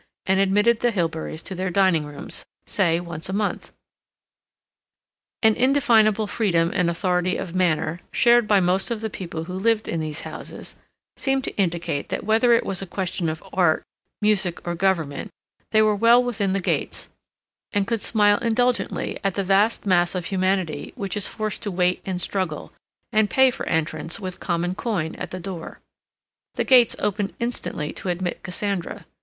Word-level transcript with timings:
and 0.25 0.39
admitted 0.39 0.79
the 0.79 0.91
Hilberys 0.91 1.43
to 1.43 1.53
their 1.53 1.69
dining 1.69 2.05
rooms, 2.07 2.43
say, 2.65 2.99
once 2.99 3.29
a 3.29 3.33
month. 3.33 3.71
An 5.43 5.53
indefinable 5.55 6.25
freedom 6.25 6.71
and 6.73 6.89
authority 6.89 7.37
of 7.37 7.53
manner, 7.53 7.99
shared 8.11 8.47
by 8.47 8.59
most 8.59 8.89
of 8.89 9.01
the 9.01 9.11
people 9.11 9.43
who 9.43 9.53
lived 9.53 9.87
in 9.87 9.99
these 9.99 10.21
houses, 10.21 10.75
seemed 11.17 11.43
to 11.43 11.55
indicate 11.55 12.09
that 12.09 12.23
whether 12.23 12.51
it 12.51 12.65
was 12.65 12.81
a 12.81 12.87
question 12.87 13.29
of 13.29 13.43
art, 13.53 13.83
music, 14.23 14.67
or 14.67 14.73
government, 14.73 15.29
they 15.69 15.83
were 15.83 15.95
well 15.95 16.23
within 16.23 16.53
the 16.53 16.59
gates, 16.59 17.07
and 17.71 17.85
could 17.85 18.01
smile 18.01 18.39
indulgently 18.39 19.19
at 19.23 19.35
the 19.35 19.43
vast 19.43 19.85
mass 19.85 20.15
of 20.15 20.25
humanity 20.25 20.93
which 20.95 21.15
is 21.15 21.27
forced 21.27 21.61
to 21.61 21.69
wait 21.69 22.01
and 22.07 22.19
struggle, 22.23 22.73
and 23.11 23.29
pay 23.29 23.51
for 23.51 23.67
entrance 23.69 24.19
with 24.19 24.39
common 24.39 24.73
coin 24.73 25.13
at 25.17 25.29
the 25.29 25.39
door. 25.39 25.77
The 26.55 26.63
gates 26.63 26.95
opened 26.97 27.35
instantly 27.39 27.93
to 27.93 28.09
admit 28.09 28.41
Cassandra. 28.41 29.05